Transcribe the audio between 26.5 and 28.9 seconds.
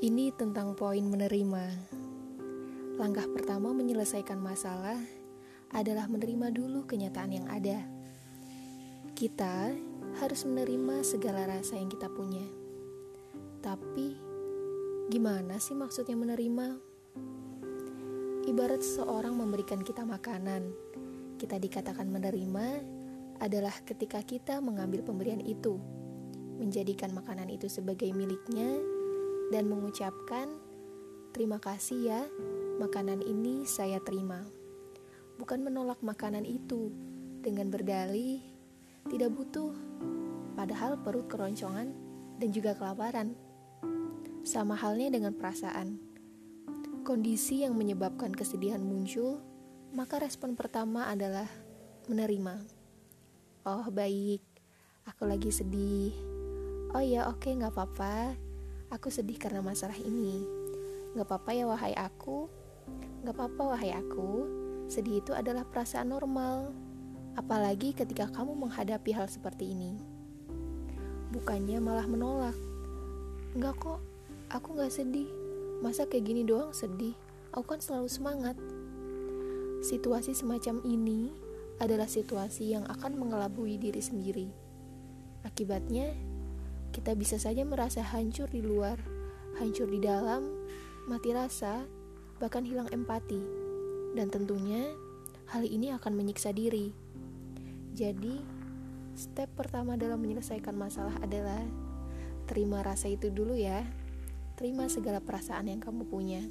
menjadikan makanan itu sebagai miliknya,